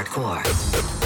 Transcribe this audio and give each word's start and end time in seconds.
hardcore. 0.00 0.99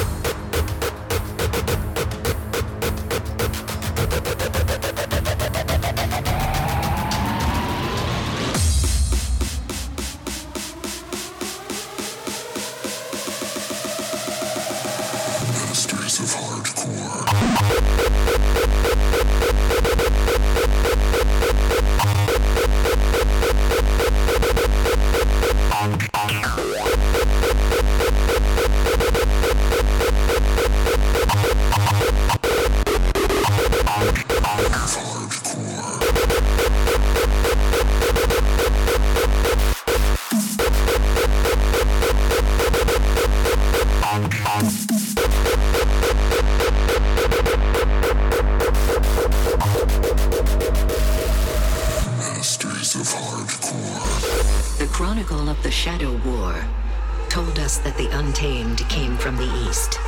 Us 57.64 57.78
that 57.78 57.96
the 57.96 58.10
Untamed 58.18 58.86
came 58.90 59.16
from 59.16 59.36
the 59.38 59.50
East, 59.66 59.98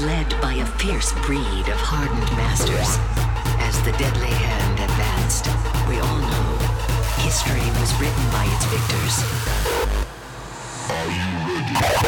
led 0.00 0.26
by 0.40 0.54
a 0.54 0.64
fierce 0.80 1.12
breed 1.26 1.68
of 1.68 1.76
hardened 1.76 2.32
masters. 2.32 2.96
As 3.60 3.76
the 3.84 3.92
deadly 3.98 4.32
hand 4.32 4.80
advanced, 4.80 5.44
we 5.86 6.00
all 6.00 6.18
know 6.18 6.58
history 7.20 7.68
was 7.78 7.92
written 8.00 8.24
by 8.32 8.48
its 8.48 8.64
victors. 8.72 9.20
Are 10.88 11.08
you 11.12 11.28
ready? 11.52 12.04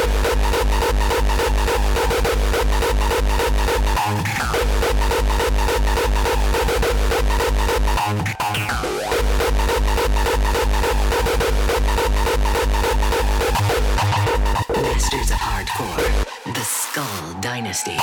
Masters 14.97 15.31
of 15.31 15.37
Hardcore, 15.37 16.55
the 16.55 16.65
Skull 16.65 17.41
Dynasty. 17.43 17.99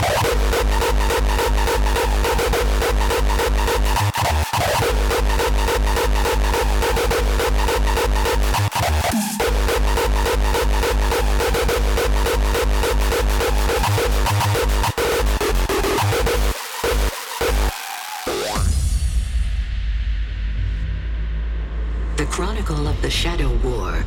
The 22.18 22.26
Chronicle 22.30 22.88
of 22.88 23.02
the 23.02 23.10
Shadow 23.10 23.50
War 23.64 24.06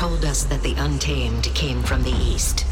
told 0.00 0.24
us 0.24 0.44
that 0.44 0.62
the 0.62 0.72
Untamed 0.78 1.44
came 1.54 1.82
from 1.82 2.02
the 2.02 2.10
East. 2.10 2.64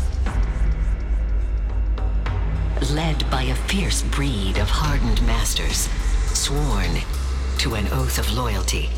Led 2.90 3.30
by 3.30 3.42
a 3.42 3.54
fierce 3.54 4.02
breed 4.02 4.56
of 4.56 4.70
hardened 4.70 5.20
masters, 5.26 5.90
sworn 6.32 6.90
to 7.58 7.74
an 7.74 7.86
oath 7.88 8.18
of 8.18 8.32
loyalty. 8.32 8.88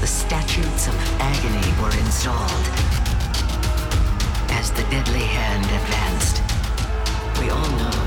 The 0.00 0.06
statutes 0.06 0.86
of 0.86 0.94
agony 1.18 1.82
were 1.82 1.98
installed. 1.98 2.66
As 4.52 4.70
the 4.70 4.84
deadly 4.84 5.26
hand 5.26 5.64
advanced, 5.64 6.40
we 7.40 7.50
all 7.50 7.70
know 7.72 8.02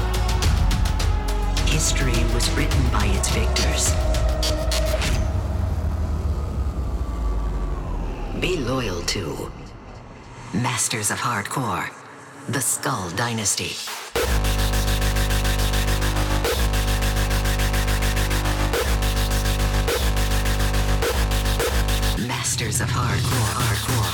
history 1.67 2.23
was 2.33 2.49
written 2.51 2.89
by 2.93 3.05
its 3.07 3.27
victors. 3.31 4.04
Be 8.45 8.57
loyal 8.57 9.01
to 9.05 9.51
Masters 10.53 11.09
of 11.09 11.17
Hardcore, 11.17 11.89
the 12.47 12.61
Skull 12.61 13.09
Dynasty. 13.15 13.73
Masters 22.27 22.81
of 22.81 22.89
Hardcore, 22.89 23.49
Hardcore, 23.57 24.04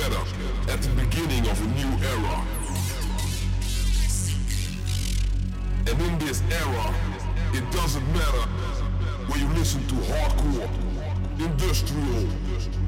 together 0.00 0.24
at 0.72 0.80
the 0.80 0.88
beginning 0.90 1.46
of 1.48 1.60
a 1.60 1.66
new 1.76 1.92
era. 2.08 2.44
And 5.88 6.00
in 6.00 6.18
this 6.18 6.42
era, 6.50 6.94
it 7.52 7.70
doesn't 7.72 8.06
matter 8.12 8.44
where 9.26 9.38
you 9.38 9.48
listen 9.58 9.86
to 9.88 9.94
hardcore, 9.94 10.70
industrial, 11.38 12.28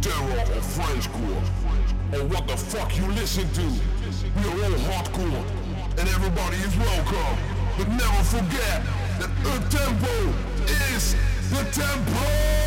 terror 0.01 0.41
or 0.57 0.63
Frenchcore, 0.75 1.43
or 2.15 2.27
what 2.29 2.47
the 2.47 2.57
fuck 2.57 2.97
you 2.97 3.07
listen 3.09 3.47
to. 3.53 3.67
We 4.37 4.43
are 4.49 4.65
all 4.65 4.79
hardcore, 4.89 5.45
and 5.99 6.09
everybody 6.09 6.57
is 6.59 6.77
welcome. 6.77 7.37
But 7.77 7.89
never 7.89 8.23
forget 8.25 8.83
that 9.19 9.31
a 9.45 9.71
tempo 9.71 10.33
is 10.95 11.15
the 11.51 11.65
tempo! 11.73 12.62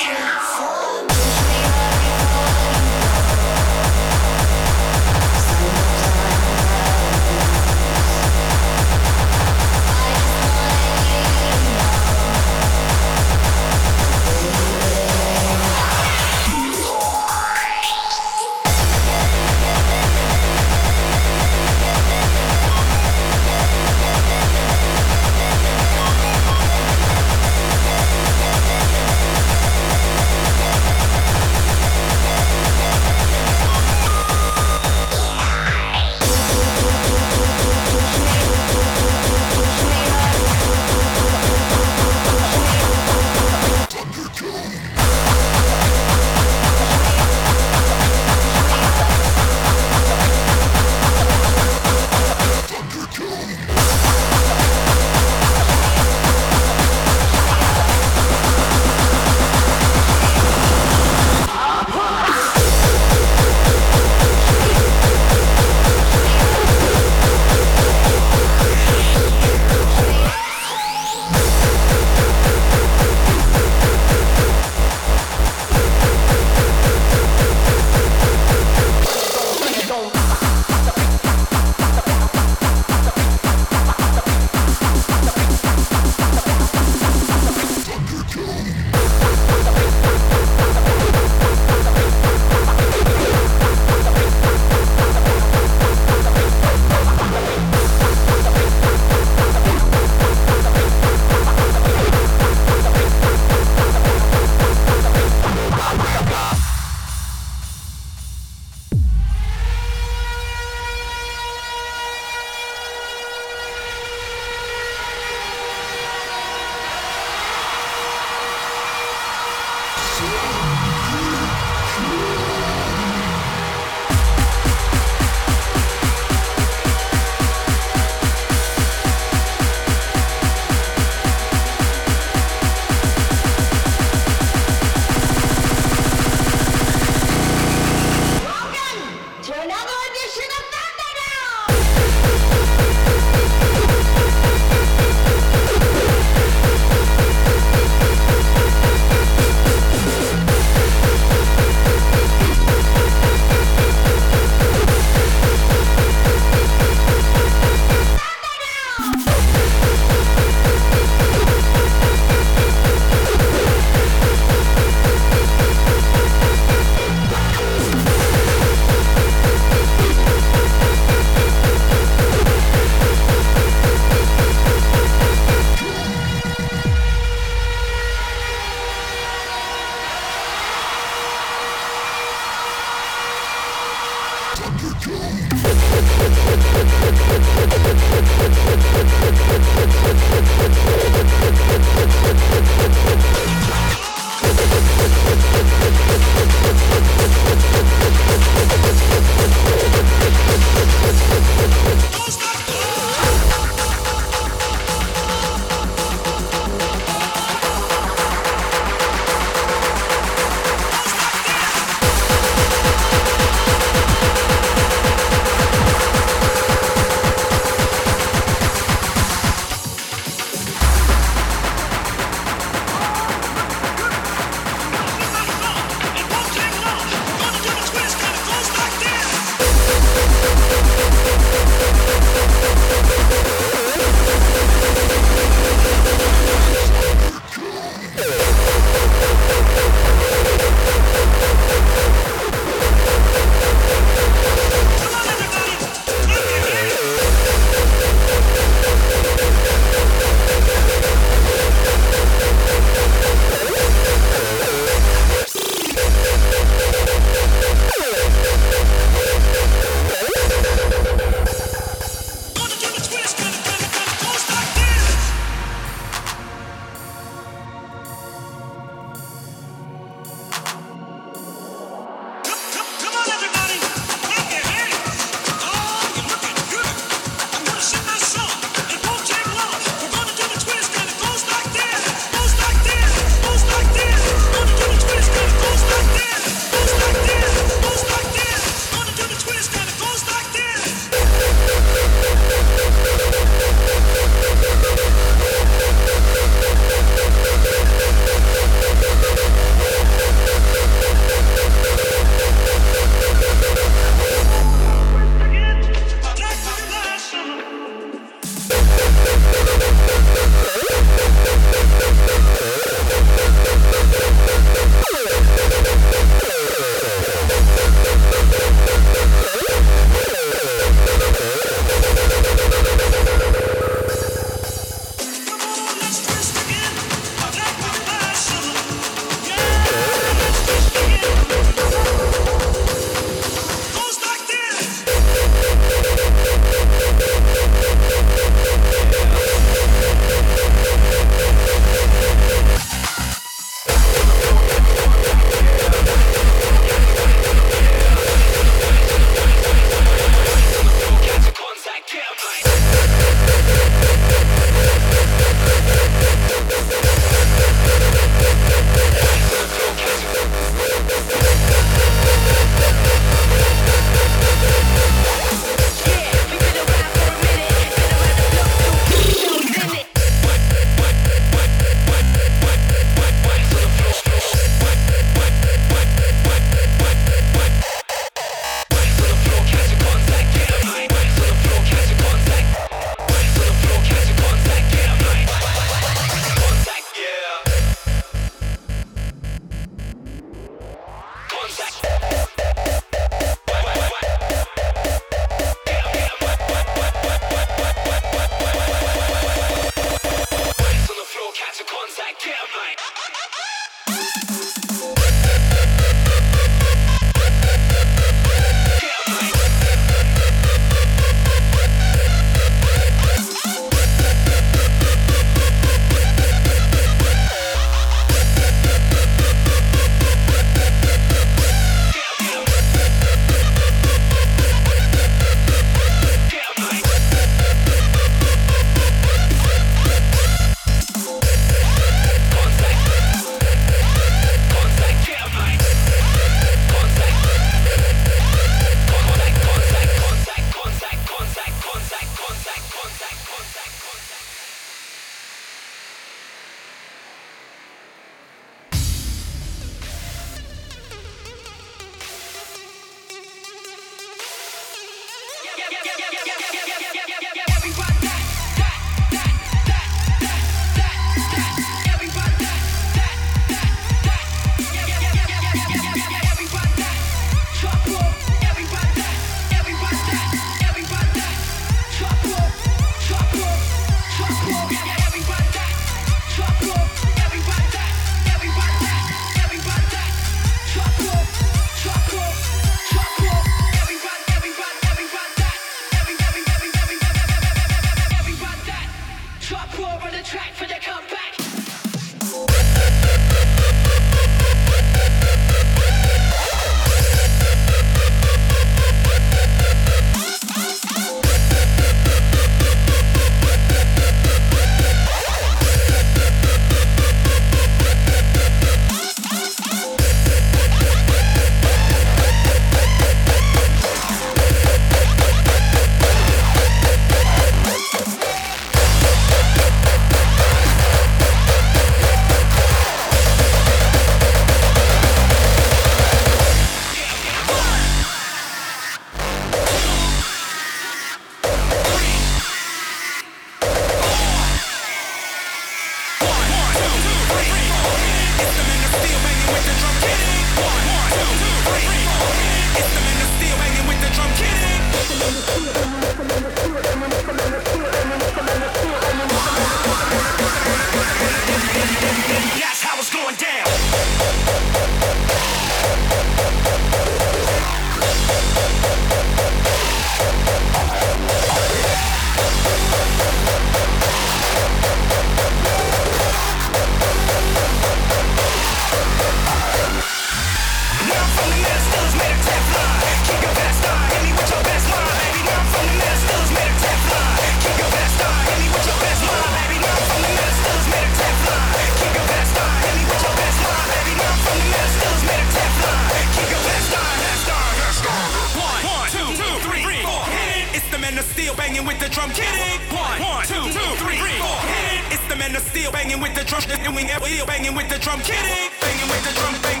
Banging 592.01 592.07
with 592.07 592.19
the 592.19 592.33
drum. 592.33 592.49
Kidding. 592.51 592.99
One, 593.15 593.39
one, 593.39 593.65
two, 593.65 593.85
two, 593.91 594.09
three, 594.17 594.37
four. 594.59 594.79
Hit 594.89 595.05
it. 595.13 595.33
It's 595.33 595.47
the 595.47 595.55
men 595.55 595.75
of 595.75 595.81
steel 595.83 596.11
banging 596.11 596.41
with 596.41 596.55
the 596.55 596.63
drum. 596.63 596.81
Doing 596.81 597.27
wheel 597.41 597.65
banging 597.65 597.95
with 597.95 598.09
the 598.09 598.17
drum. 598.17 598.39
Kidding. 598.41 598.89
Banging 599.01 599.29
with 599.29 599.43
the 599.45 599.53
drum. 599.59 599.75
Bang, 599.81 600.00